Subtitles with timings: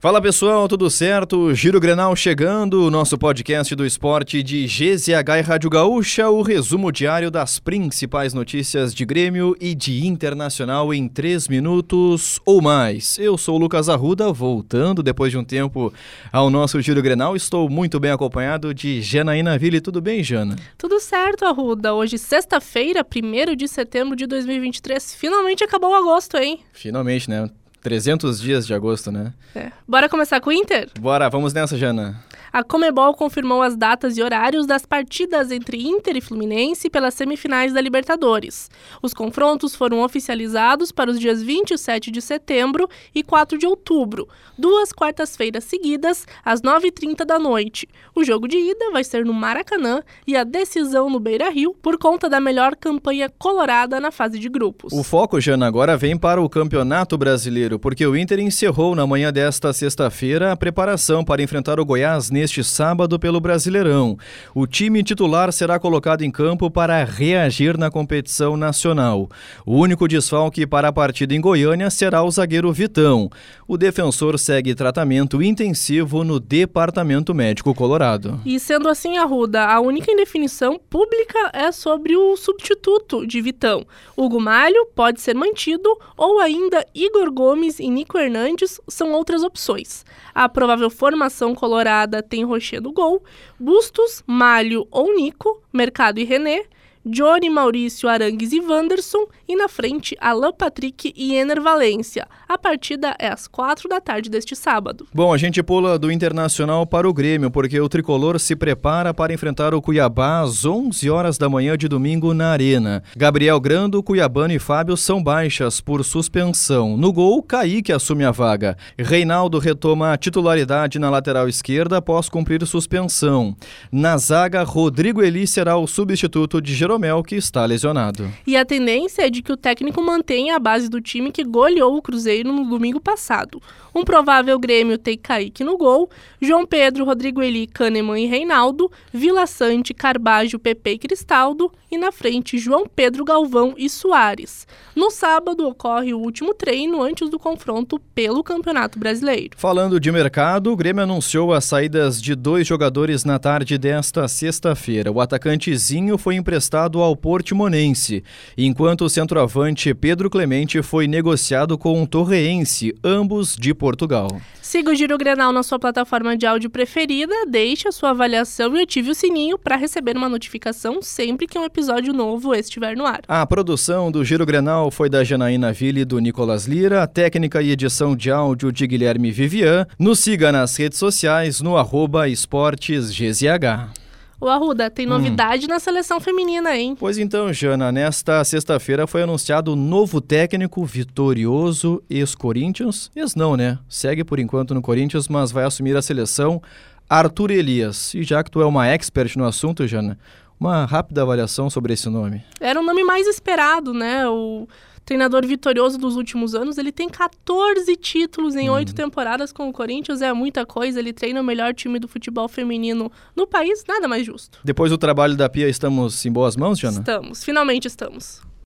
[0.00, 1.52] Fala pessoal, tudo certo?
[1.52, 7.32] Giro Grenal chegando, nosso podcast do esporte de GZH e Rádio Gaúcha, o resumo diário
[7.32, 13.18] das principais notícias de Grêmio e de Internacional em três minutos ou mais.
[13.18, 15.92] Eu sou o Lucas Arruda, voltando depois de um tempo
[16.30, 17.34] ao nosso Giro Grenal.
[17.34, 19.80] Estou muito bem acompanhado de Janaína Ville.
[19.80, 20.54] Tudo bem, Jana?
[20.78, 21.92] Tudo certo, Arruda.
[21.92, 25.16] Hoje, sexta-feira, 1 de setembro de 2023.
[25.16, 26.60] Finalmente acabou o agosto, hein?
[26.72, 27.50] Finalmente, né?
[27.82, 29.32] 300 dias de agosto, né?
[29.54, 29.70] É.
[29.86, 30.88] Bora começar com o Inter?
[30.98, 32.16] Bora, vamos nessa, Jana
[32.52, 37.72] a Comebol confirmou as datas e horários das partidas entre Inter e Fluminense pelas semifinais
[37.72, 38.70] da Libertadores.
[39.02, 44.92] Os confrontos foram oficializados para os dias 27 de setembro e 4 de outubro, duas
[44.92, 47.88] quartas-feiras seguidas, às 9h30 da noite.
[48.14, 52.28] O jogo de ida vai ser no Maracanã e a decisão no Beira-Rio por conta
[52.28, 54.92] da melhor campanha colorada na fase de grupos.
[54.92, 59.32] O foco, Jana, agora vem para o Campeonato Brasileiro, porque o Inter encerrou na manhã
[59.32, 64.16] desta sexta-feira a preparação para enfrentar o Goiás neste sábado pelo Brasileirão.
[64.54, 69.28] O time titular será colocado em campo para reagir na competição nacional.
[69.66, 73.28] O único desfalque para a partida em Goiânia será o zagueiro Vitão.
[73.66, 78.40] O defensor segue tratamento intensivo no Departamento Médico Colorado.
[78.46, 83.84] E sendo assim, Arruda, a única indefinição pública é sobre o substituto de Vitão.
[84.16, 90.04] Hugo Malho pode ser mantido ou ainda Igor Gomes e Nico Hernandes são outras opções.
[90.32, 93.22] A provável formação colorada tem Rocher do gol,
[93.58, 96.64] Bustos, Malho ou Nico, Mercado e René,
[97.10, 99.26] Johnny, Maurício, Arangues e Wanderson.
[99.48, 102.28] E na frente, Alan Patrick e Ener Valência.
[102.46, 105.06] A partida é às quatro da tarde deste sábado.
[105.12, 109.32] Bom, a gente pula do Internacional para o Grêmio, porque o tricolor se prepara para
[109.32, 113.02] enfrentar o Cuiabá às 11 horas da manhã de domingo na Arena.
[113.16, 116.94] Gabriel Grando, Cuiabano e Fábio são baixas por suspensão.
[116.94, 118.76] No gol, Kaique assume a vaga.
[118.98, 123.56] Reinaldo retoma a titularidade na lateral esquerda após cumprir suspensão.
[123.90, 128.28] Na zaga, Rodrigo Eli será o substituto de Jeromel Jeromel, que está lesionado.
[128.46, 131.96] E a tendência é de que o técnico mantenha a base do time que goleou
[131.96, 133.62] o Cruzeiro no domingo passado.
[133.94, 136.10] Um provável Grêmio tem Kaique no gol,
[136.40, 142.12] João Pedro, Rodrigo Eli, Kahneman e Reinaldo, Vila Sante, Carbajo, Pepe e Cristaldo, e na
[142.12, 144.66] frente João Pedro Galvão e Soares.
[144.94, 149.56] No sábado ocorre o último treino antes do confronto pelo Campeonato Brasileiro.
[149.56, 155.10] Falando de mercado, o Grêmio anunciou as saídas de dois jogadores na tarde desta sexta-feira.
[155.10, 158.22] O atacantezinho foi emprestado ao Portimonense,
[158.56, 164.28] enquanto o centroavante Pedro Clemente foi negociado com o Torreense, ambos de Portugal.
[164.68, 168.82] Siga o Giro Grenal na sua plataforma de áudio preferida, deixe a sua avaliação e
[168.82, 173.22] ative o sininho para receber uma notificação sempre que um episódio novo estiver no ar.
[173.26, 177.62] A produção do Giro Grenal foi da Janaína Ville e do Nicolas Lira, a técnica
[177.62, 179.86] e edição de áudio de Guilherme Vivian.
[179.98, 184.07] Nos siga nas redes sociais no arroba esportesgzh.
[184.40, 185.10] O Arruda, tem hum.
[185.10, 185.68] novidade hum.
[185.68, 186.96] na seleção feminina, hein?
[186.98, 193.10] Pois então, Jana, nesta sexta-feira foi anunciado o novo técnico vitorioso ex-Corinthians.
[193.16, 193.78] Ex não, né?
[193.88, 196.62] Segue por enquanto no Corinthians, mas vai assumir a seleção
[197.10, 198.14] Arthur Elias.
[198.14, 200.16] E já que tu é uma expert no assunto, Jana,
[200.58, 202.42] uma rápida avaliação sobre esse nome.
[202.60, 204.28] Era o nome mais esperado, né?
[204.28, 204.68] O
[205.08, 206.76] treinador vitorioso dos últimos anos.
[206.76, 208.94] Ele tem 14 títulos em oito uhum.
[208.94, 210.98] temporadas com o Corinthians, é muita coisa.
[210.98, 214.58] Ele treina o melhor time do futebol feminino no país, nada mais justo.
[214.62, 216.98] Depois do trabalho da Pia, estamos em boas mãos, Jana?
[216.98, 218.42] Estamos, finalmente estamos.